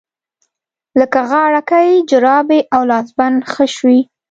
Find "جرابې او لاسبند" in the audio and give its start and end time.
2.09-3.37